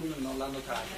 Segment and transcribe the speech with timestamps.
[0.00, 0.88] qualcuno non l'ha notato.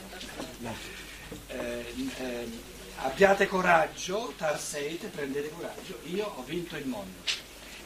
[1.48, 2.50] Eh, eh,
[2.96, 7.18] abbiate coraggio, tarsete, prendete coraggio, io ho vinto il mondo.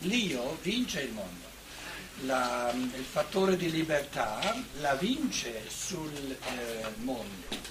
[0.00, 1.44] L'io vince il mondo.
[2.22, 4.40] La, il fattore di libertà
[4.80, 7.64] la vince sul eh, mondo.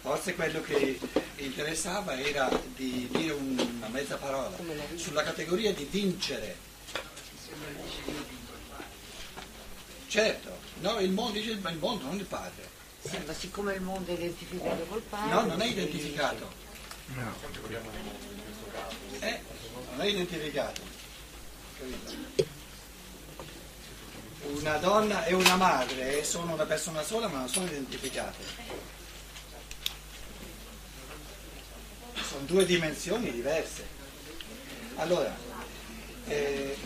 [0.00, 0.98] Forse quello che
[1.36, 4.50] interessava era di dire una mezza parola
[4.96, 6.56] sulla categoria di vincere.
[10.08, 12.68] Certo, no, il mondo dice il mondo, non il padre.
[13.02, 15.32] Sì, ma siccome il mondo è identificato col padre.
[15.32, 16.50] No, non è identificato.
[17.14, 17.34] No.
[19.20, 19.40] Eh,
[19.90, 20.80] non è identificato.
[21.78, 22.50] Capito?
[24.44, 28.90] Una donna e una madre sono una persona sola ma non sono identificate.
[32.32, 33.86] sono due dimensioni diverse.
[34.96, 35.36] Allora,
[36.26, 36.76] eh,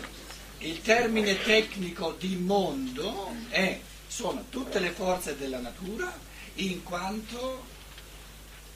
[0.59, 6.11] il termine tecnico di mondo è, sono tutte le forze della natura
[6.55, 7.65] in quanto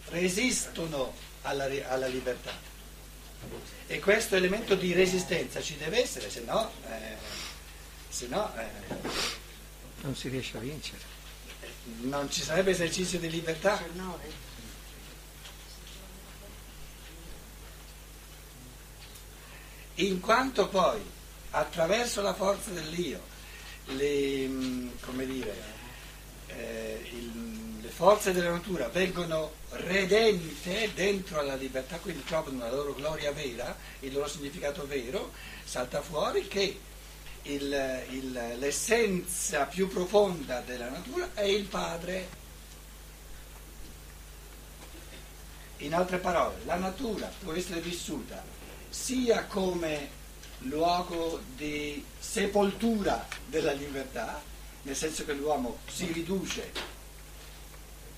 [0.10, 2.52] resistono alla, alla libertà.
[3.88, 7.16] E questo elemento di resistenza ci deve essere, se no, eh,
[8.08, 8.70] se no eh,
[10.02, 11.10] non si riesce a vincere.
[12.02, 13.80] Non ci sarebbe esercizio di libertà.
[19.96, 21.00] in quanto poi
[21.52, 23.22] attraverso la forza dell'io
[23.88, 24.90] le, mm,
[25.26, 25.56] dire,
[26.48, 32.94] eh, il, le forze della natura vengono redente dentro alla libertà, quindi trovano la loro
[32.94, 35.32] gloria vera, il loro significato vero,
[35.64, 36.80] salta fuori che
[37.44, 42.40] il, il, l'essenza più profonda della natura è il Padre.
[45.78, 48.44] In altre parole, la natura può essere vissuta
[48.90, 50.20] sia come
[50.64, 54.42] luogo di sepoltura della libertà,
[54.84, 56.72] nel senso che l'uomo si riduce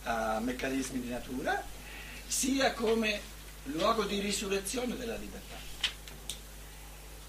[0.04, 1.64] a meccanismi di natura,
[2.28, 3.20] sia come
[3.64, 5.56] luogo di risurrezione della libertà.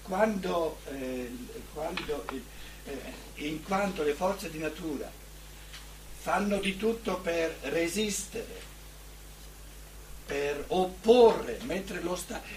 [0.01, 1.31] Quando, eh,
[1.73, 2.25] quando
[2.85, 2.99] eh,
[3.35, 5.09] in quanto le forze di natura
[6.19, 8.73] fanno di tutto per resistere
[10.25, 12.01] per opporre, mentre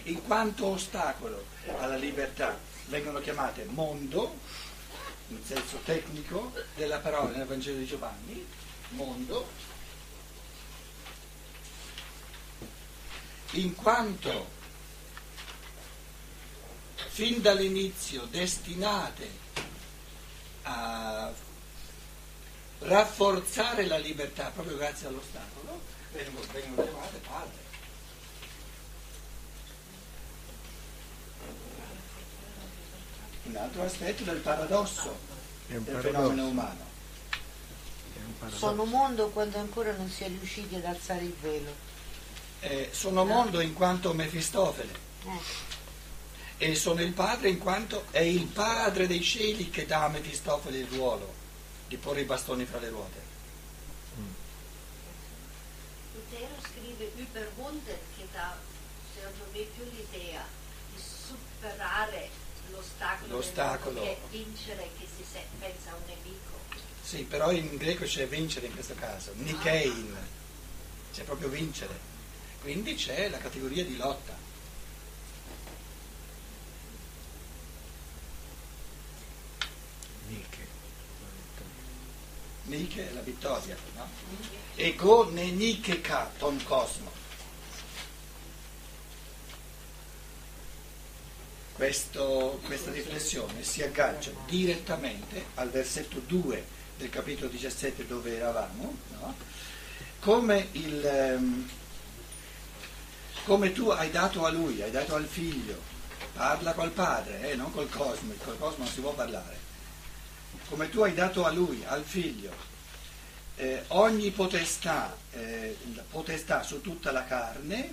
[0.04, 1.46] in quanto ostacolo
[1.78, 2.58] alla libertà.
[2.86, 4.38] Vengono chiamate mondo,
[5.28, 8.46] in senso tecnico della parola nel Vangelo di Giovanni,
[8.90, 9.46] mondo,
[13.52, 14.56] in quanto
[16.94, 19.46] fin dall'inizio destinate
[20.62, 20.97] a
[22.88, 25.80] rafforzare la libertà proprio grazie all'ostacolo,
[26.12, 27.66] vengono, vengono chiamate padre.
[33.44, 35.16] Un altro aspetto del paradosso
[35.66, 36.12] del paradosso.
[36.12, 36.86] fenomeno umano.
[38.54, 41.86] Sono mondo quando ancora non si è riusciti ad alzare il velo.
[42.60, 44.92] Eh, sono mondo in quanto Mefistofele.
[45.24, 46.66] Eh.
[46.70, 50.78] E sono il padre in quanto è il padre dei cieli che dà a Mefistofele
[50.78, 51.37] il ruolo
[51.88, 53.36] di porre i bastoni fra le ruote.
[57.16, 58.56] Überwunden che dà,
[59.14, 60.44] secondo me, più l'idea
[60.92, 62.28] di superare
[62.70, 64.02] l'ostacolo, l'ostacolo.
[64.02, 65.24] che vincere che si
[65.58, 66.58] pensa a un nemico.
[67.02, 70.16] Sì, però in greco c'è vincere in questo caso, nikein,
[71.12, 72.06] c'è proprio vincere.
[72.60, 74.36] Quindi c'è la categoria di lotta.
[82.94, 84.08] È la vittoria, no?
[84.74, 87.10] Ego ne nike ka ton cosmo.
[91.72, 96.64] Questo, questa riflessione si aggancia direttamente al versetto 2
[96.96, 99.34] del capitolo 17 dove eravamo, no?
[100.18, 101.68] come, il, ehm,
[103.44, 105.80] come, tu hai dato a lui, hai dato al figlio,
[106.32, 109.56] parla col padre, eh, non col cosmo, col cosmo non si può parlare,
[110.68, 112.52] come tu hai dato a lui, al figlio,
[113.58, 115.76] eh, ogni potestà, eh,
[116.10, 117.92] potestà su tutta la carne,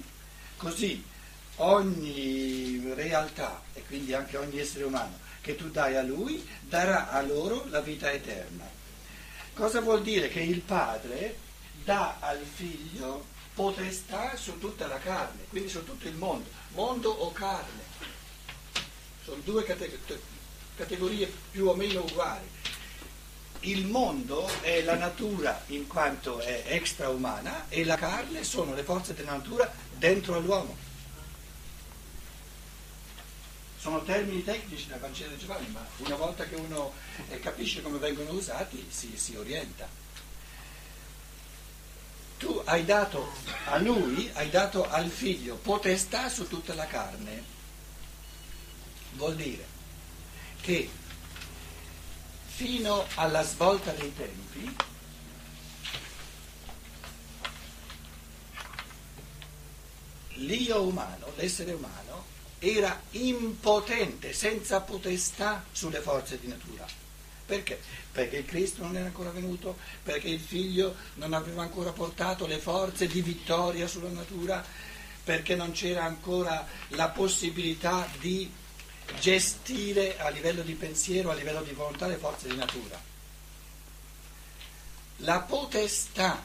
[0.58, 1.04] così
[1.58, 7.22] ogni realtà e quindi anche ogni essere umano che tu dai a lui darà a
[7.22, 8.68] loro la vita eterna.
[9.54, 10.28] Cosa vuol dire?
[10.28, 11.38] Che il padre
[11.84, 17.32] dà al figlio potestà su tutta la carne, quindi su tutto il mondo, mondo o
[17.32, 17.84] carne.
[19.24, 19.64] Sono due
[20.76, 22.48] categorie più o meno uguali.
[23.66, 29.16] Il mondo è la natura in quanto è extraumana e la carne sono le forze
[29.16, 30.78] della natura dentro all'uomo.
[33.80, 36.94] Sono termini tecnici da Vangelo Giovanni, ma una volta che uno
[37.30, 39.88] eh, capisce come vengono usati si, si orienta.
[42.66, 43.32] hai dato
[43.66, 47.44] a lui, hai dato al figlio potestà su tutta la carne.
[49.14, 49.66] Vuol dire
[50.62, 50.88] che
[52.56, 54.76] fino alla svolta dei tempi
[60.36, 62.24] l'io umano, l'essere umano,
[62.60, 66.86] era impotente, senza potestà sulle forze di natura.
[67.46, 67.78] Perché?
[68.12, 72.60] Perché il Cristo non era ancora venuto, perché il figlio non aveva ancora portato le
[72.60, 74.66] forze di vittoria sulla natura,
[75.24, 78.50] perché non c'era ancora la possibilità di
[79.20, 83.02] gestire a livello di pensiero, a livello di volontà le forze di natura.
[85.18, 86.44] La potestà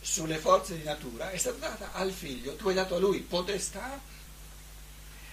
[0.00, 4.00] sulle forze di natura è stata data al figlio, tu hai dato a lui potestà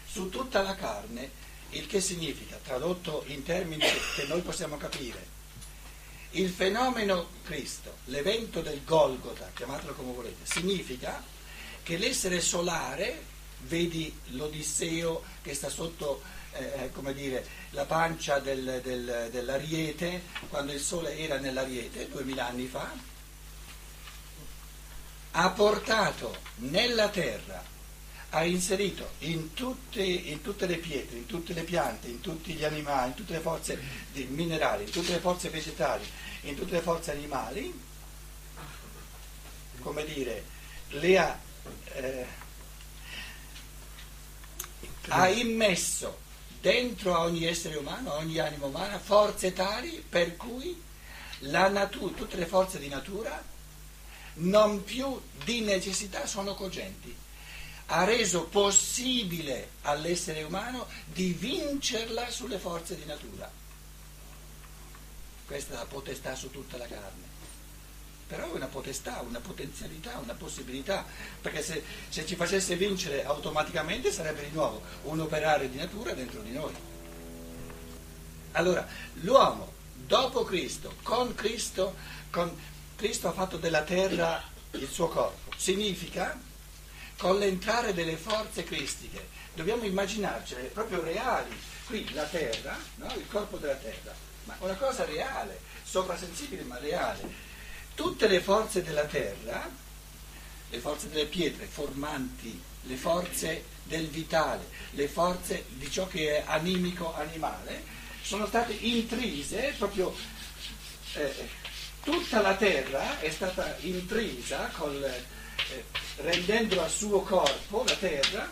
[0.06, 1.30] su tutta la carne,
[1.72, 5.32] il che significa, tradotto in termini che noi possiamo capire,
[6.32, 11.24] il fenomeno Cristo, l'evento del Golgota, chiamatelo come volete, significa
[11.84, 13.22] che l'essere solare,
[13.62, 16.22] vedi l'Odisseo che sta sotto
[16.54, 22.68] eh, come dire, la pancia del, del, dell'ariete, quando il sole era nell'ariete, duemila anni
[22.68, 22.92] fa,
[25.32, 27.72] ha portato nella terra
[28.36, 32.64] ha inserito in tutte, in tutte, le pietre, in tutte le piante, in tutti gli
[32.64, 33.80] animali, in tutte le forze
[34.30, 36.04] minerali, in tutte le forze vegetali,
[36.42, 37.72] in tutte le forze animali,
[39.82, 40.44] come dire,
[40.90, 41.40] le ha,
[41.94, 42.26] eh,
[45.10, 46.22] ha immesso
[46.64, 50.82] dentro a ogni essere umano, a ogni anima umana, forze tali per cui
[51.40, 53.44] natura, tutte le forze di natura
[54.36, 57.14] non più di necessità sono cogenti
[57.88, 63.52] ha reso possibile all'essere umano di vincerla sulle forze di natura.
[65.46, 67.33] Questa è la potestà su tutta la carne.
[68.28, 71.06] Però è una potestà, una potenzialità, una possibilità,
[71.42, 76.42] perché se, se ci facesse vincere automaticamente sarebbe di nuovo un operare di natura dentro
[76.42, 76.74] di noi.
[78.54, 78.88] Allora,
[79.22, 81.96] l'uomo dopo Cristo, con Cristo,
[82.30, 82.56] con
[82.96, 84.42] Cristo ha fatto della terra
[84.72, 86.40] il suo corpo, significa
[87.18, 91.56] con l'entrare delle forze cristiche, dobbiamo immaginarcele proprio reali,
[91.86, 93.14] qui la terra, no?
[93.16, 94.14] il corpo della terra,
[94.46, 97.52] ma una cosa reale, soprasensibile ma reale.
[97.96, 99.70] Tutte le forze della terra,
[100.70, 106.44] le forze delle pietre formanti, le forze del vitale, le forze di ciò che è
[106.46, 107.84] animico animale,
[108.22, 110.16] sono state intrise proprio
[111.14, 111.50] eh,
[112.04, 115.84] tutta la terra è stata intrisa col, eh,
[116.18, 118.52] rendendo al suo corpo, la terra,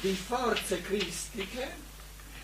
[0.00, 1.82] di forze cristiche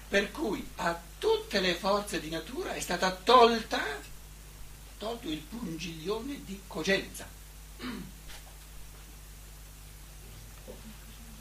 [0.09, 3.81] per cui a tutte le forze di natura è stata tolta,
[5.00, 7.26] tolto il pungiglione di cogenza,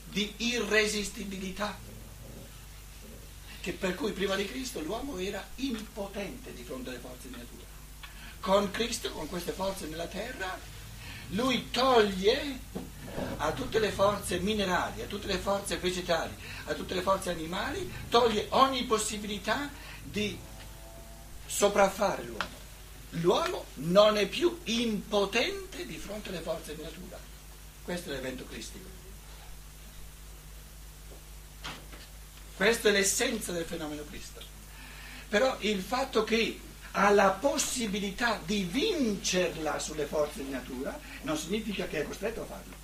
[0.06, 1.78] di irresistibilità,
[3.60, 7.66] che per cui prima di Cristo l'uomo era impotente di fronte alle forze di natura.
[8.40, 10.58] Con Cristo, con queste forze nella terra,
[11.32, 12.60] lui toglie
[13.40, 16.34] a tutte le forze minerali, a tutte le forze vegetali,
[16.64, 19.70] a tutte le forze animali, toglie ogni possibilità
[20.02, 20.40] di
[21.46, 22.59] sopraffare l'uomo.
[23.12, 27.20] L'uomo non è più impotente di fronte alle forze di natura.
[27.84, 28.88] Questo è l'evento cristico.
[32.56, 34.42] Questa è l'essenza del fenomeno Cristo.
[35.30, 36.60] Però il fatto che
[36.92, 42.46] ha la possibilità di vincerla sulle forze di natura, non significa che è costretto a
[42.46, 42.76] farlo,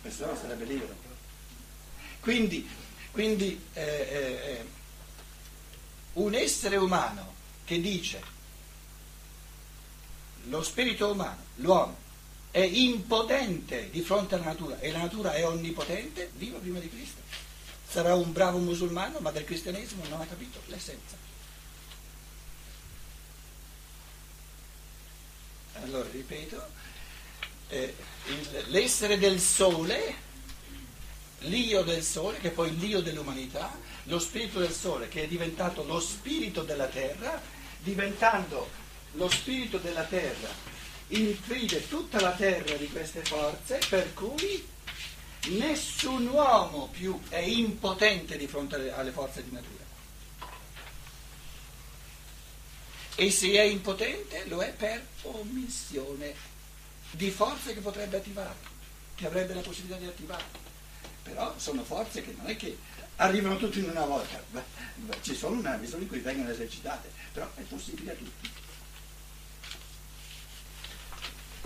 [0.00, 0.94] perché sennò sarebbe libero.
[2.20, 2.68] Quindi,
[3.12, 4.66] quindi eh, eh, eh,
[6.14, 8.20] un essere umano che dice
[10.48, 11.96] lo spirito umano, l'uomo,
[12.50, 17.20] è impotente di fronte alla natura e la natura è onnipotente, viva prima di Cristo.
[17.88, 21.26] Sarà un bravo musulmano, ma del cristianesimo non ha capito l'essenza.
[25.82, 26.68] allora ripeto,
[27.68, 27.94] eh,
[28.26, 30.14] il, l'essere del sole,
[31.40, 35.84] l'io del sole, che è poi l'io dell'umanità, lo spirito del sole che è diventato
[35.84, 37.40] lo spirito della terra,
[37.78, 38.68] diventando
[39.16, 40.48] lo spirito della terra,
[41.08, 44.66] intride tutta la terra di queste forze, per cui
[45.48, 49.84] nessun uomo più è impotente di fronte alle, forze di natura.
[53.18, 56.34] E se è impotente lo è per omissione
[57.12, 58.56] di forze che potrebbe attivare,
[59.14, 60.64] che avrebbe la possibilità di attivare.
[61.22, 62.76] Però sono forze che non è che
[63.16, 64.42] arrivano tutte in una volta,
[65.22, 68.55] ci sono una misura in cui vengono esercitate, però è possibile a tutti.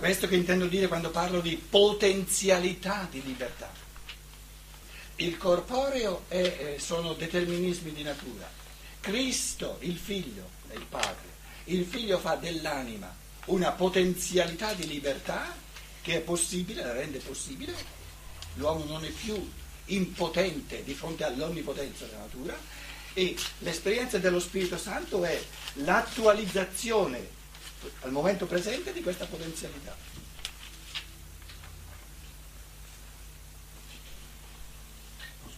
[0.01, 3.71] Questo che intendo dire quando parlo di potenzialità di libertà.
[5.17, 8.49] Il corporeo è, eh, sono determinismi di natura.
[8.99, 11.27] Cristo, il figlio, è il padre.
[11.65, 13.15] Il figlio fa dell'anima
[13.45, 15.55] una potenzialità di libertà
[16.01, 17.75] che è possibile, la rende possibile.
[18.55, 19.51] L'uomo non è più
[19.85, 22.57] impotente di fronte all'onnipotenza della natura
[23.13, 25.39] e l'esperienza dello Spirito Santo è
[25.73, 27.39] l'attualizzazione
[28.01, 29.95] al momento presente di questa potenzialità.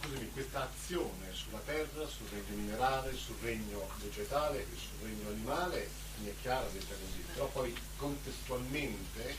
[0.00, 5.88] Scusami, questa azione sulla terra, sul regno minerale, sul regno vegetale e sul regno animale
[6.18, 9.36] mi è chiara detta così, però poi contestualmente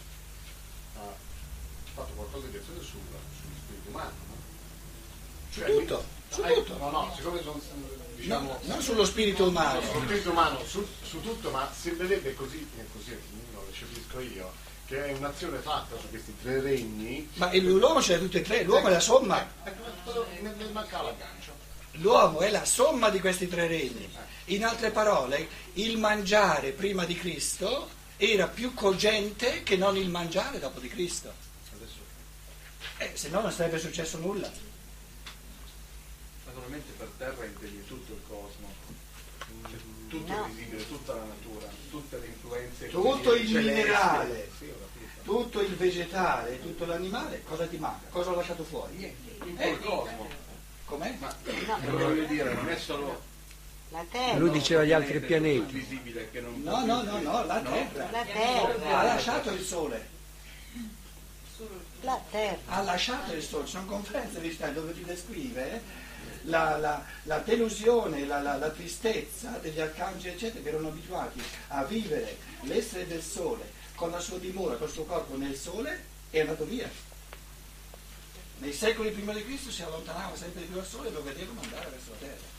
[0.97, 1.13] ha
[1.93, 3.01] fatto qualcosa di azione sugli
[3.63, 4.24] spiriti umani.
[5.55, 6.77] Cioè, tutto, su tutto.
[6.77, 7.61] No, no, siccome sono
[8.17, 9.81] diciamo, no, non sullo spirito umano.
[9.81, 13.17] Sullo spirito umano, su, su tutto, ma sembrerebbe così, così
[13.53, 14.51] lo capisco io,
[14.85, 17.29] che è un'azione fatta su questi tre regni.
[17.35, 19.49] Ma l'uomo ce l'ha tutti e tre, l'uomo è la somma.
[19.63, 21.53] Eh, mancava l'aggancio.
[21.99, 24.09] L'uomo è la somma di questi tre regni.
[24.45, 30.59] In altre parole, il mangiare prima di Cristo era più cogente che non il mangiare
[30.59, 31.31] dopo di Cristo.
[32.97, 34.49] Eh, se no non sarebbe successo nulla
[36.65, 38.67] naturalmente per terra intendi tutto il cosmo,
[39.69, 39.79] cioè,
[40.09, 40.45] tutto no.
[40.45, 42.89] è visibile, tutta la natura, tutte le influenze.
[42.89, 43.69] Tutto il celesti.
[43.69, 44.73] minerale, sì,
[45.23, 48.07] tutto il vegetale, tutto l'animale, cosa ti manca?
[48.09, 48.95] Cosa ho lasciato fuori?
[48.95, 50.27] Niente, eh, il cosmo.
[50.85, 51.15] Com'è?
[51.19, 51.35] Ma
[51.67, 51.97] no.
[51.97, 53.21] voglio dire, non è solo
[53.89, 54.37] la terra.
[54.37, 56.03] Lui diceva gli altri pianeti.
[56.63, 58.09] No, no, no, no, la terra.
[58.11, 58.99] La terra.
[58.99, 60.13] Ha lasciato il sole.
[62.01, 62.59] La terra.
[62.67, 63.65] Ha lasciato il sole.
[63.65, 65.81] Sono conferenze di dove ti descrive
[66.43, 72.37] la, la, la delusione, la, la, tristezza degli arcangeli, eccetera, che erano abituati a vivere
[72.61, 76.89] l'essere del sole con la sua dimora, col suo corpo nel sole, è andato via.
[78.57, 81.89] Nei secoli prima di Cristo si allontanava sempre più dal sole e lo vedevano andare
[81.89, 82.53] verso la terra.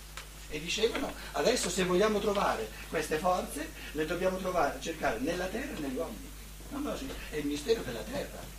[0.48, 5.80] E dicevano, adesso se vogliamo trovare queste forze, le dobbiamo trovare, cercare nella terra e
[5.80, 6.30] negli uomini.
[6.70, 8.55] No, no, sì, è il mistero della terra.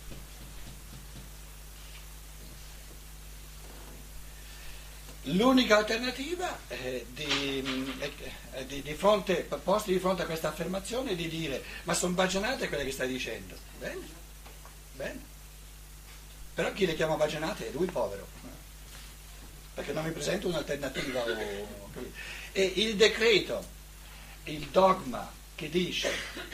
[5.32, 8.02] L'unica alternativa è di,
[8.50, 12.14] è di, di fronte, posti di fronte a questa affermazione è di dire ma sono
[12.14, 13.54] baggianate quelle che stai dicendo.
[13.78, 14.08] Bene,
[14.94, 15.20] bene.
[16.54, 18.26] Però chi le chiama baggianate è lui povero,
[19.74, 21.24] perché non mi presento un'alternativa.
[22.52, 23.64] E il decreto,
[24.44, 26.10] il dogma che dice,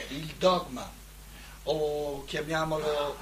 [0.09, 0.91] il dogma,
[1.63, 3.17] o chiamiamolo...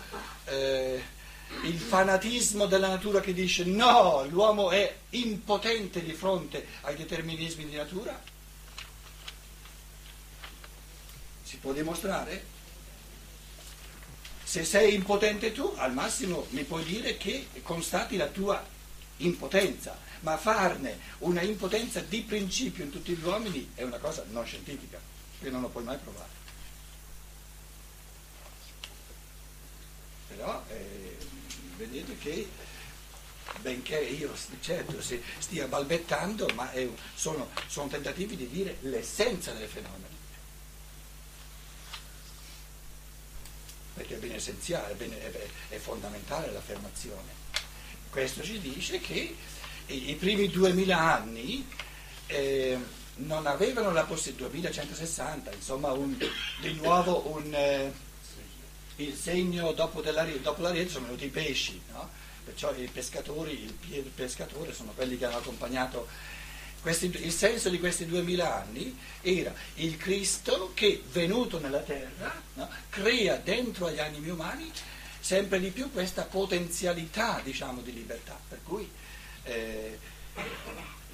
[0.45, 1.21] Eh,
[1.63, 7.75] il fanatismo della natura che dice no, l'uomo è impotente di fronte ai determinismi di
[7.75, 8.21] natura?
[11.43, 12.51] Si può dimostrare?
[14.43, 18.63] Se sei impotente tu, al massimo mi puoi dire che constati la tua
[19.17, 24.45] impotenza, ma farne una impotenza di principio in tutti gli uomini è una cosa non
[24.45, 24.99] scientifica,
[25.39, 26.41] che non lo puoi mai provare.
[30.27, 31.12] Però eh,
[31.85, 32.47] vedete che
[33.61, 40.11] benché io certo stia balbettando, ma è, sono, sono tentativi di dire l'essenza del fenomeno.
[43.93, 47.41] Perché è ben essenziale, è, ben, è, è fondamentale l'affermazione.
[48.09, 49.35] Questo ci dice che
[49.87, 51.67] i, i primi 2000 anni
[52.27, 52.77] eh,
[53.15, 56.17] non avevano la possibilità, 2160, insomma, un,
[56.59, 57.53] di nuovo un...
[57.53, 58.11] Eh,
[58.97, 62.09] il segno dopo, dopo la rete sono venuti i pesci, no?
[62.43, 66.07] perciò i pescatori, il pescatore sono quelli che hanno accompagnato.
[66.81, 72.69] Questi, il senso di questi duemila anni era il Cristo che, venuto nella terra, no?
[72.89, 74.69] crea dentro agli animi umani
[75.19, 78.37] sempre di più questa potenzialità diciamo, di libertà.
[78.49, 78.89] Per cui
[79.43, 79.97] eh,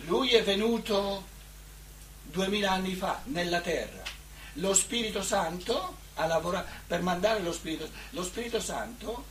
[0.05, 1.37] lui è venuto
[2.23, 4.01] duemila anni fa nella terra,
[4.53, 9.25] lo Spirito Santo a lavorare per mandare lo Spirito Lo Spirito Santo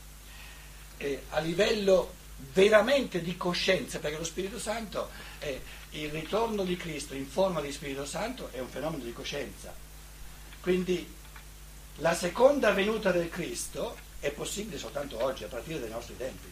[0.96, 2.14] eh, a livello
[2.52, 5.58] veramente di coscienza, perché lo Spirito Santo è
[5.90, 9.72] il ritorno di Cristo in forma di Spirito Santo è un fenomeno di coscienza.
[10.60, 11.14] Quindi
[11.96, 16.50] la seconda venuta del Cristo è possibile soltanto oggi, a partire dai nostri tempi.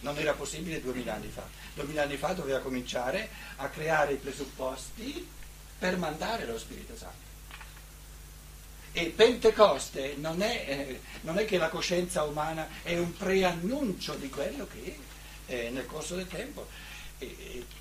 [0.00, 1.46] Non era possibile duemila anni fa.
[1.74, 5.26] Duemila anni fa doveva cominciare a creare i presupposti
[5.78, 7.33] per mandare lo Spirito Santo.
[8.96, 14.30] E Pentecoste non è, eh, non è, che la coscienza umana è un preannuncio di
[14.30, 14.96] quello che
[15.46, 16.66] eh, nel corso del tempo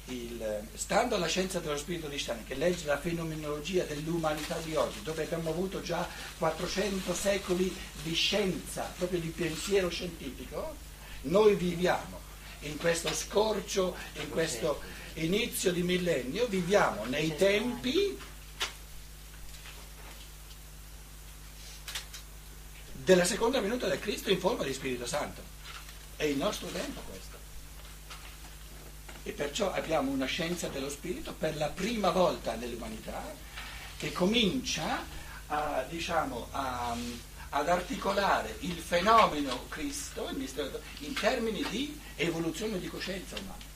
[0.06, 5.02] il, stando alla scienza dello spirito di Stein, che legge la fenomenologia dell'umanità di oggi,
[5.04, 10.76] dove abbiamo avuto già 400 secoli di scienza, proprio di pensiero scientifico,
[11.24, 12.22] noi viviamo
[12.62, 14.82] in questo scorcio, in questo
[15.16, 18.18] inizio di millennio, viviamo nei tempi
[23.04, 25.42] della seconda venuta del Cristo in forma di Spirito Santo.
[26.16, 27.38] È il nostro tempo questo.
[29.24, 33.34] E perciò abbiamo una scienza dello Spirito per la prima volta nell'umanità
[33.98, 35.04] che comincia
[35.48, 36.96] a, diciamo, a,
[37.50, 40.30] ad articolare il fenomeno Cristo
[41.00, 43.72] in termini di evoluzione di coscienza umana.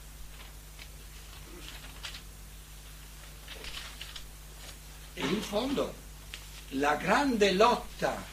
[5.13, 5.93] E in fondo
[6.71, 8.23] la grande lotta,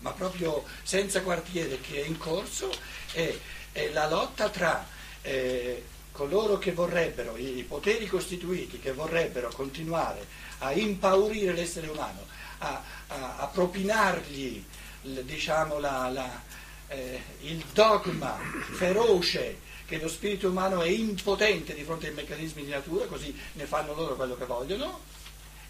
[0.00, 2.72] ma proprio senza quartiere, che è in corso
[3.12, 3.36] è,
[3.72, 4.86] è la lotta tra
[5.22, 10.26] eh, coloro che vorrebbero, i poteri costituiti, che vorrebbero continuare
[10.58, 12.26] a impaurire l'essere umano,
[12.58, 14.64] a, a, a propinargli
[15.00, 16.42] diciamo, la, la,
[16.88, 18.36] eh, il dogma
[18.72, 23.64] feroce che lo spirito umano è impotente di fronte ai meccanismi di natura, così ne
[23.64, 25.00] fanno loro quello che vogliono,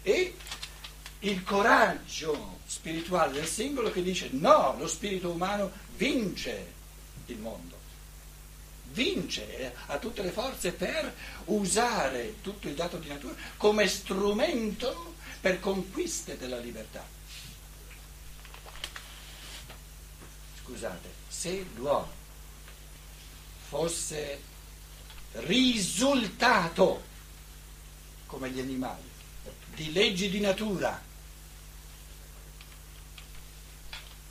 [0.01, 0.35] e
[1.19, 6.77] il coraggio spirituale del singolo che dice no, lo spirito umano vince
[7.25, 7.77] il mondo,
[8.91, 11.13] vince, ha tutte le forze per
[11.45, 17.05] usare tutto il dato di natura come strumento per conquiste della libertà.
[20.63, 22.17] Scusate, se l'uomo
[23.67, 24.41] fosse
[25.33, 27.03] risultato
[28.25, 29.07] come gli animali
[29.75, 31.01] di leggi di natura,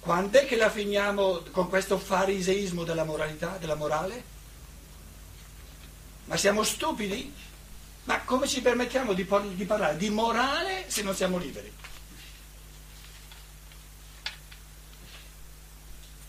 [0.00, 4.36] Quando è che la finiamo con questo fariseismo della moralità, della morale?
[6.24, 7.32] Ma siamo stupidi?
[8.04, 11.70] Ma come ci permettiamo di, di parlare di morale se non siamo liberi?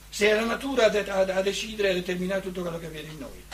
[0.10, 3.08] Se è la natura a, a, a decidere e a determinare tutto quello che avviene
[3.08, 3.46] in noi.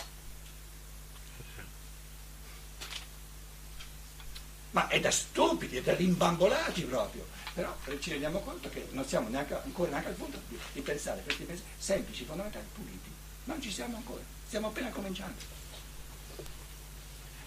[4.71, 7.34] Ma è da stupidi, è da rimbambolati proprio.
[7.55, 11.21] Però ci rendiamo conto che non siamo neanche, ancora neanche al punto di, di pensare
[11.23, 13.09] questi pensieri semplici, fondamentali, puliti.
[13.45, 15.39] Non ci siamo ancora, stiamo appena cominciando.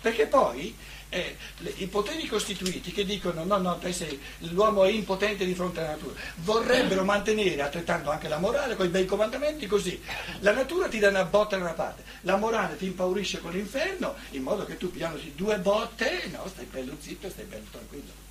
[0.00, 0.74] Perché poi
[1.10, 4.18] eh, le, i poteri costituiti che dicono no, no, sei,
[4.50, 8.90] l'uomo è impotente di fronte alla natura, vorrebbero mantenere altrettanto anche la morale con i
[8.90, 10.00] bei comandamenti così.
[10.40, 14.14] La natura ti dà una botta da una parte, la morale ti impaurisce con l'inferno,
[14.30, 18.28] in modo che tu pianoti due botte, no, stai bello zitto e stai bello tranquillo.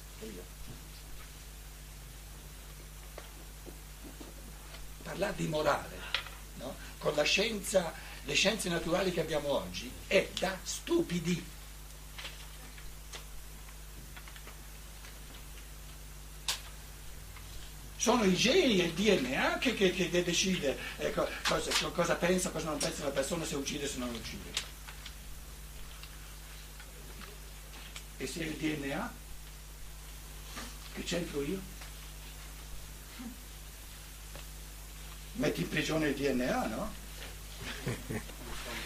[5.07, 5.97] Parlare di morale,
[6.55, 6.75] no?
[6.97, 7.93] con la scienza,
[8.25, 11.55] le scienze naturali che abbiamo oggi, è da stupidi.
[17.95, 22.69] Sono i geni e il DNA che, che, che decide eh, cosa, cosa pensa, cosa
[22.69, 24.75] non pensa la persona, se uccide, se non uccide.
[28.17, 29.13] E se è il DNA,
[30.93, 31.76] che c'entro io?
[35.37, 36.93] Metti in prigione il DNA, no?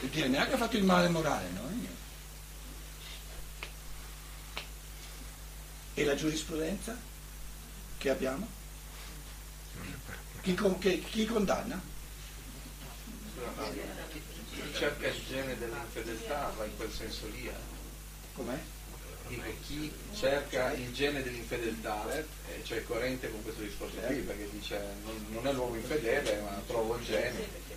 [0.01, 1.69] Il DNA che ha fatto il male morale, no?
[5.93, 6.97] E la giurisprudenza
[7.97, 8.47] che abbiamo?
[10.41, 11.79] Chi, chi, chi condanna?
[14.51, 17.47] Chi cerca il gene dell'infedeltà va in quel senso lì.
[17.47, 17.53] Eh.
[18.33, 18.59] Com'è?
[19.31, 22.25] Dico, chi cerca il gene dell'infedeltà eh,
[22.63, 26.61] cioè è coerente con questo discorso qui, perché dice non, non è l'uomo infedele, ma
[26.67, 27.69] trovo il gene.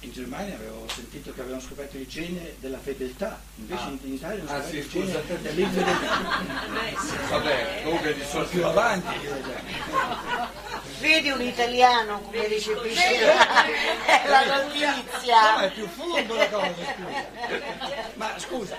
[0.00, 3.98] In Germania avevo sentito che avevano scoperto il gene della fedeltà, invece ah.
[4.02, 6.44] in Italia hanno ah, scoperto sì, il gene dell'infedeltà.
[7.30, 9.16] Vabbè, comunque di solito più avanti.
[11.00, 13.24] Vedi un italiano come recepisce
[14.26, 15.56] la notizia.
[15.56, 17.26] No, è più furbo la cosa, scusa.
[18.14, 18.76] Ma scusa,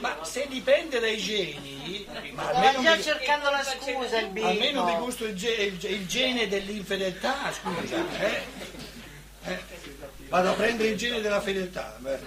[0.00, 4.48] ma se dipende dai geni, ma Stava già mi, cercando la scusa il bimbo.
[4.48, 7.96] Almeno mi gusto il, il, il gene dell'infedeltà, scusa.
[8.18, 8.42] Eh?
[9.44, 9.58] Eh?
[10.28, 12.18] Vado a prendere il gene della fedeltà, eh,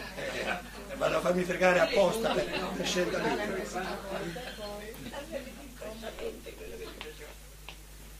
[0.95, 4.57] vado a farmi fregare apposta per, per scelta libera.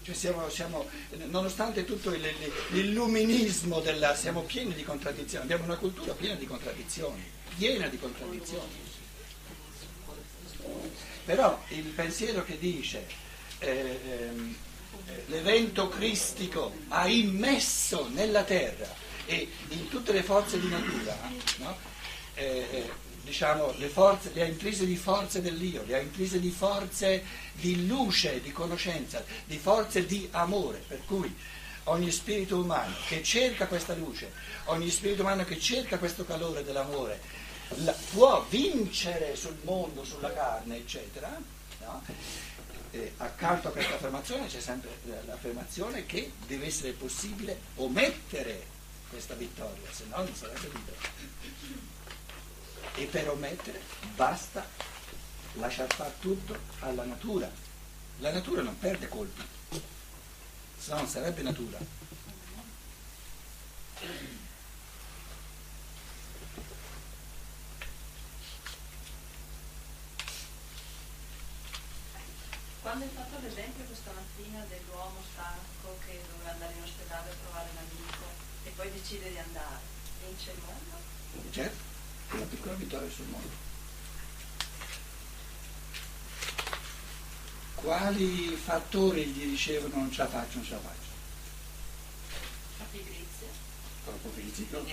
[0.09, 0.89] Cioè siamo, siamo,
[1.27, 2.27] nonostante tutto il,
[2.69, 7.23] l'illuminismo della, siamo pieni di contraddizioni, abbiamo una cultura piena di contraddizioni,
[7.55, 8.87] piena di contraddizioni.
[11.25, 13.05] Però il pensiero che dice
[13.59, 18.91] eh, eh, l'evento cristico ha immesso nella terra
[19.27, 21.15] e in tutte le forze di natura,
[21.57, 21.77] no?
[22.33, 22.91] eh, eh,
[23.29, 27.85] diciamo, le, forze, le ha intrise di forze dell'io, le ha intrise di forze di
[27.87, 31.33] luce, di conoscenza, di forze di amore, per cui
[31.85, 34.31] ogni spirito umano che cerca questa luce,
[34.65, 37.21] ogni spirito umano che cerca questo calore dell'amore,
[37.83, 41.29] la, può vincere sul mondo, sulla carne, eccetera.
[41.81, 42.03] No?
[42.91, 44.89] Eh, accanto a questa affermazione c'è sempre
[45.27, 48.65] l'affermazione che deve essere possibile omettere
[49.09, 51.98] questa vittoria, se no non sarebbe libero.
[52.99, 53.81] E per omettere
[54.15, 54.65] basta
[55.53, 57.49] lasciar fare tutto alla natura.
[58.19, 59.57] La natura non perde colpi
[60.79, 61.77] se no non sarebbe natura.
[72.81, 77.69] Quando hai fatto l'esempio questa mattina dell'uomo stanco che doveva andare in ospedale a trovare
[77.75, 78.25] l'amico
[78.63, 79.79] e poi decide di andare,
[80.25, 81.51] vince il mondo?
[81.51, 81.88] Certo,
[82.31, 83.67] una piccola vittoria sul mondo.
[87.81, 91.07] quali fattori gli dicevano non ce la faccio, non ce la faccio?
[94.03, 94.85] Corpo fisico,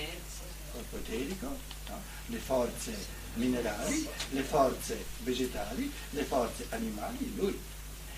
[0.73, 2.03] corpo eterico, no?
[2.27, 2.97] le forze
[3.35, 7.59] minerali, le forze vegetali, le forze animali lui.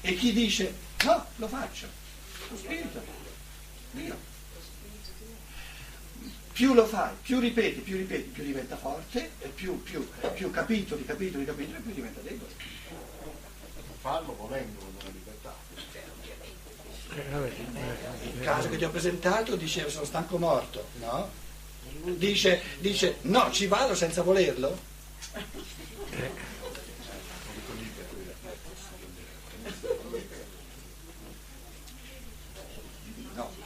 [0.01, 1.89] E chi dice no, lo faccio?
[2.51, 3.03] Lo spirito,
[3.93, 4.28] Dio.
[6.59, 11.05] Più lo fai, più ripeti, più ripeti, più diventa forte, e più, più, più capitoli,
[11.05, 12.51] capitoli, capitoli, più diventa debole
[14.01, 15.55] farlo volendo con una libertà.
[18.33, 21.31] Il caso che ti ho presentato diceva sono stanco morto, no?
[22.17, 24.77] Dice, dice no, ci vado senza volerlo?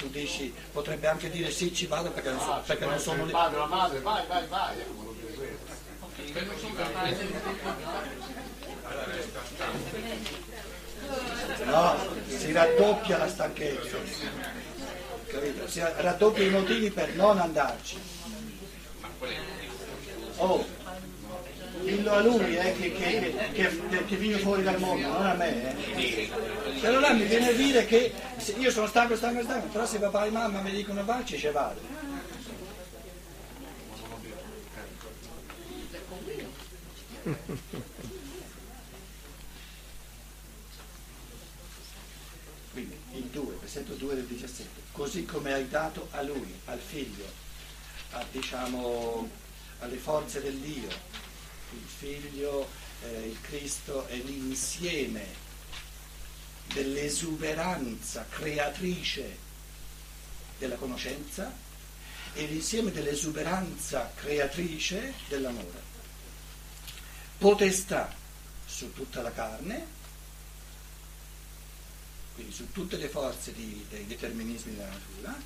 [0.02, 3.22] tu dici, potrebbe anche dire sì, ci vado perché non, so, ah, perché non sono
[3.22, 3.26] lì.
[3.26, 5.00] Il padre, la madre, vai, vai, vai, dire
[11.64, 13.96] No, si raddoppia la stanchezza,
[15.26, 15.68] capito?
[15.68, 17.96] Si raddoppia i motivi per non andarci.
[20.36, 20.66] Oh,
[21.82, 25.94] dillo a lui eh, che, che, che, che, vive fuori dal mondo, non a me.
[25.96, 26.30] Eh.
[26.80, 28.12] E allora mi viene a dire che
[28.58, 31.80] io sono stanco, stanco, stanco, però se papà e mamma mi dicono vacci, ci vado.
[42.72, 47.26] Quindi il 2, versetto 2 del 17, così come hai dato a lui, al figlio,
[48.12, 49.28] a, diciamo,
[49.80, 50.88] alle forze dell'io,
[51.74, 52.68] il figlio,
[53.02, 55.26] eh, il Cristo è l'insieme
[56.72, 59.50] dell'esuberanza creatrice
[60.58, 61.52] della conoscenza
[62.34, 65.90] e l'insieme dell'esuberanza creatrice dell'amore.
[67.38, 68.14] Potestà
[68.64, 69.86] su tutta la carne,
[72.34, 75.36] quindi su tutte le forze di, dei determinismi della natura,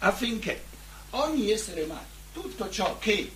[0.00, 0.64] affinché
[1.10, 3.32] ogni essere umano, tutto ciò che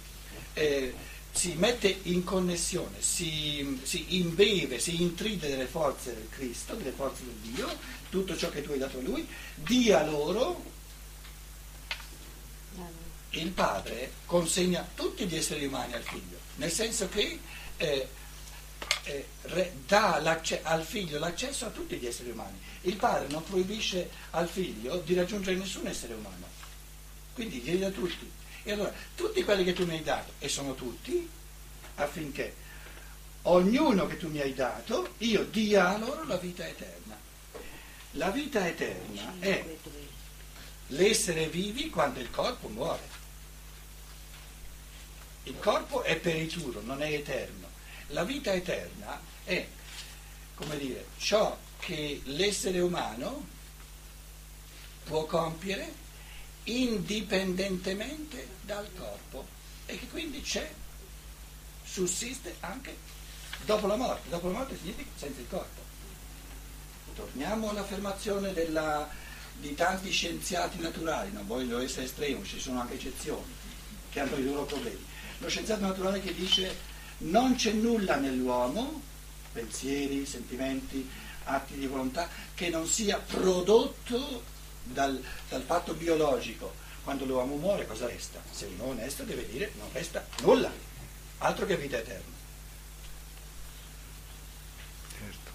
[0.53, 0.95] eh,
[1.35, 7.25] si mette in connessione, si, si, imbeve, si intride delle forze del Cristo, delle forze
[7.25, 7.77] del Dio,
[8.09, 10.73] tutto ciò che tu hai dato a Lui, dia loro,
[13.31, 17.41] il Padre consegna tutti gli esseri umani al Figlio, nel senso che
[17.79, 18.09] eh,
[19.03, 20.15] eh, dà
[20.63, 22.59] al figlio l'accesso a tutti gli esseri umani.
[22.83, 26.47] Il padre non proibisce al figlio di raggiungere nessun essere umano,
[27.35, 28.31] quindi glieli dà tutti.
[28.65, 31.29] E allora, tutti quelli che tu mi hai dato, e sono tutti,
[31.97, 32.55] affinché
[33.43, 37.17] ognuno che tu mi hai dato, io dia a loro la vita eterna.
[38.13, 39.65] La vita eterna è
[40.89, 43.23] l'essere vivi quando il corpo muore.
[45.45, 47.69] Il corpo è perituro, non è eterno.
[48.09, 49.67] La vita eterna è,
[50.55, 53.47] come dire, ciò che l'essere umano
[55.05, 56.03] può compiere
[56.65, 59.47] indipendentemente dal corpo
[59.87, 60.71] e che quindi c'è,
[61.85, 62.97] sussiste anche
[63.65, 64.29] dopo la morte.
[64.29, 65.83] Dopo la morte significa senza il corpo.
[67.15, 69.09] Torniamo all'affermazione della,
[69.59, 73.53] di tanti scienziati naturali, non voglio essere estremo, ci sono anche eccezioni
[74.11, 75.05] che hanno i loro problemi.
[75.39, 79.01] Lo scienziato naturale che dice non c'è nulla nell'uomo,
[79.53, 81.09] pensieri, sentimenti,
[81.45, 84.43] atti di volontà, che non sia prodotto
[84.85, 86.83] dal, dal fatto biologico.
[87.03, 88.43] Quando l'uomo muore cosa resta?
[88.51, 90.73] Se uno è onesto deve dire non resta nulla,
[91.39, 92.33] altro che vita eterna.
[95.19, 95.51] Certo.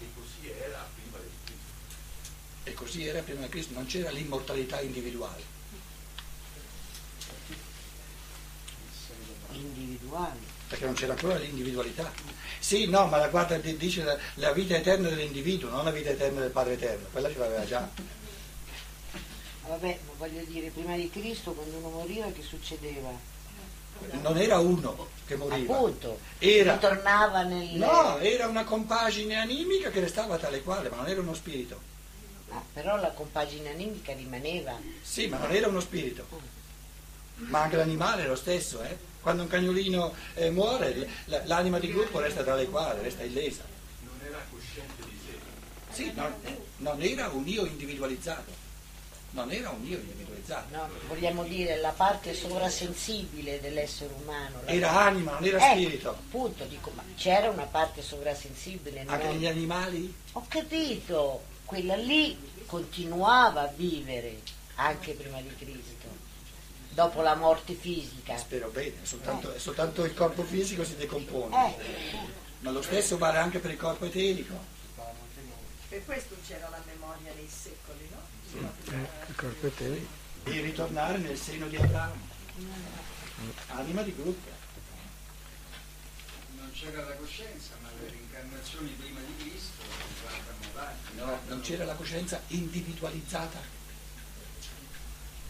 [0.00, 2.74] E così era prima del Cristo.
[2.74, 5.54] così era prima di Cristo, non c'era l'immortalità individuale.
[9.52, 10.55] Individuale?
[10.68, 12.12] Perché non c'era ancora l'individualità.
[12.58, 16.40] Sì, no, ma la guarda dice la, la vita eterna dell'individuo, non la vita eterna
[16.40, 17.88] del Padre Eterno, quella ce l'aveva già.
[19.68, 23.34] Vabbè, ma voglio dire, prima di Cristo quando uno moriva che succedeva?
[24.20, 25.74] non era uno che moriva.
[25.74, 26.78] Appunto, era,
[27.44, 27.76] nel...
[27.76, 31.80] No, era una compagine animica che restava tale quale, ma non era uno spirito.
[32.50, 34.78] Ah, però la compagine animica rimaneva.
[35.02, 36.26] Sì, ma non era uno spirito.
[37.36, 38.96] Ma anche l'animale è lo stesso, eh?
[39.26, 41.08] Quando un cagnolino eh, muore,
[41.46, 43.64] l'anima di gruppo resta tale quale, resta illesa.
[44.02, 45.92] Non era cosciente di sé.
[45.92, 46.32] Sì, non,
[46.76, 48.64] non era un io individualizzato
[49.30, 50.76] non era un io individualizzato.
[50.76, 54.60] No, vogliamo dire la parte sovrasensibile dell'essere umano.
[54.64, 56.10] Era anima, non era ecco, spirito.
[56.10, 59.02] Appunto, dico, ma c'era una parte sovrasensibile.
[59.06, 60.14] Anche negli animali?
[60.34, 64.38] Ho capito, quella lì continuava a vivere
[64.76, 66.25] anche prima di Cristo.
[66.96, 68.38] Dopo la morte fisica.
[68.38, 69.58] Spero bene, soltanto, eh.
[69.58, 71.76] soltanto il corpo fisico si decompone.
[71.76, 71.76] Eh.
[72.60, 74.58] Ma lo stesso vale anche per il corpo eterico.
[75.90, 78.70] Per questo c'era la memoria dei secoli, no?
[79.76, 80.06] Eh,
[80.44, 82.14] di ritornare nel seno di Abramo.
[83.66, 84.48] Anima di gruppo.
[86.56, 89.82] Non c'era la coscienza, ma le reincarnazioni prima di Cristo
[90.14, 91.16] riguardano avanti.
[91.16, 93.58] No, non c'era la coscienza individualizzata.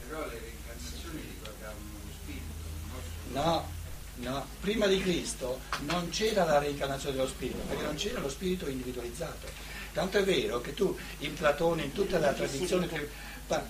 [0.00, 0.55] Però le reincarnazioni.
[3.32, 3.68] No,
[4.16, 8.68] no, prima di Cristo non c'era la reincarnazione dello spirito, perché non c'era lo spirito
[8.68, 12.86] individualizzato Tanto è vero che tu in Platone, in tutta la tradizione,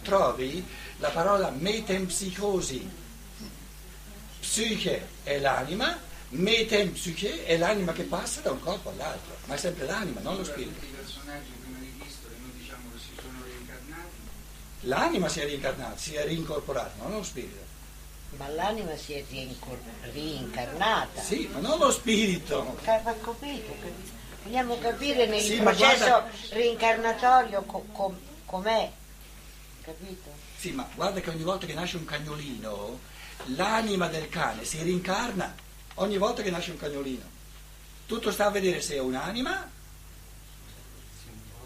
[0.03, 0.67] trovi
[0.97, 2.91] la parola metempsicosi.
[4.41, 5.97] Psiche è l'anima,
[6.31, 10.43] metempsiche è l'anima che passa da un corpo all'altro, ma è sempre l'anima, non lo
[10.43, 10.81] spirito.
[12.59, 12.91] Diciamo?
[14.81, 17.63] L'anima si è reincarnata, si è reincorporata, non lo spirito.
[18.31, 19.25] Ma l'anima si è
[20.13, 21.23] reincarnata.
[21.23, 22.77] Sì, ma non lo spirito.
[22.85, 23.75] Ma capito,
[24.43, 26.31] Vogliamo capire nel sì, processo guarda...
[26.51, 28.91] reincarnatorio co- com- com'è,
[29.83, 30.31] capito?
[30.57, 32.99] Sì, ma guarda che ogni volta che nasce un cagnolino,
[33.57, 35.53] l'anima del cane si rincarna
[35.95, 37.25] ogni volta che nasce un cagnolino.
[38.07, 39.69] Tutto sta a vedere se è un'anima,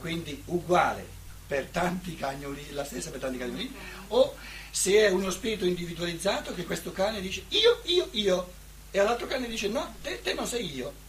[0.01, 1.07] quindi uguale
[1.46, 3.75] per tanti cagnolini, la stessa per tanti cagnolini,
[4.09, 4.35] o
[4.70, 8.52] se è uno spirito individualizzato che questo cane dice io, io, io,
[8.90, 11.09] e all'altro cane dice no, te, te non sei io.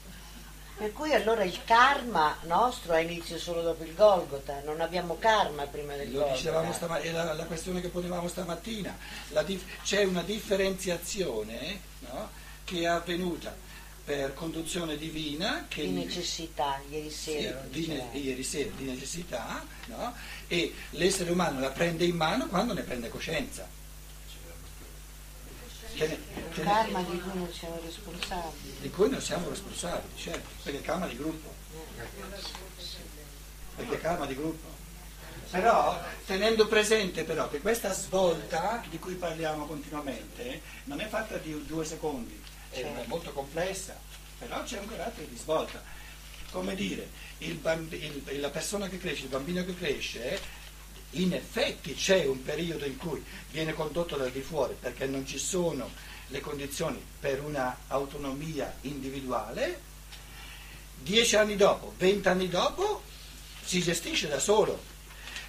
[0.78, 5.64] Per cui allora il karma nostro ha inizio solo dopo il Golgota, non abbiamo karma
[5.66, 6.74] prima del Lo Golgota.
[6.74, 8.98] Stama- è la, la, questione che ponevamo stamattina.
[9.46, 12.30] Dif- c'è una differenziazione no,
[12.64, 13.56] che è avvenuta
[14.12, 15.68] per conduzione divina.
[15.70, 17.64] Che di necessità, ieri sera.
[17.64, 20.14] Sì, di, ne- ieri sera, di necessità, no,
[20.48, 23.66] e l'essere umano la prende in mano quando ne prende coscienza.
[25.94, 26.20] Che ne,
[26.62, 28.76] karma di cui non siamo responsabili.
[28.82, 31.54] Di cui non siamo responsabili, certo, perché è karma di gruppo.
[33.78, 34.80] Perché è karma di gruppo.
[35.52, 41.66] Però, tenendo presente però che questa svolta di cui parliamo continuamente non è fatta di
[41.66, 42.41] due secondi,
[42.72, 43.08] è certo.
[43.08, 43.98] molto complessa,
[44.40, 45.82] però c'è un carattere di svolta.
[46.52, 50.40] Come dire, il bambi, il, la persona che cresce, il bambino che cresce,
[51.12, 55.38] in effetti c'è un periodo in cui viene condotto dal di fuori perché non ci
[55.38, 55.90] sono
[56.28, 59.82] le condizioni per una autonomia individuale,
[61.02, 63.04] dieci anni dopo, vent'anni dopo
[63.64, 64.90] si gestisce da solo.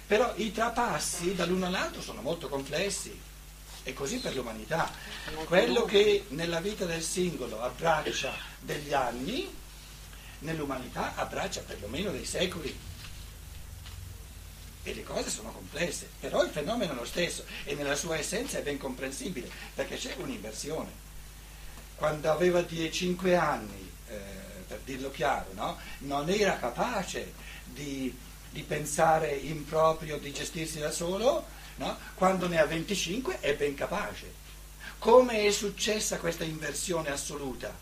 [0.05, 3.17] Però i trapassi dall'uno all'altro sono molto complessi
[3.83, 4.91] e così per l'umanità.
[5.45, 9.53] Quello che nella vita del singolo abbraccia degli anni,
[10.39, 12.91] nell'umanità abbraccia perlomeno dei secoli
[14.85, 18.57] e le cose sono complesse, però il fenomeno è lo stesso e nella sua essenza
[18.57, 21.01] è ben comprensibile, perché c'è un'inversione.
[21.95, 24.15] Quando aveva 5 anni, eh,
[24.67, 25.77] per dirlo chiaro, no?
[25.99, 28.13] non era capace di,
[28.49, 31.45] di, pensare in proprio, di gestirsi da solo,
[31.83, 31.97] no?
[32.15, 34.41] quando ne ha 25 è ben capace.
[34.99, 37.73] Come è successa questa inversione assoluta?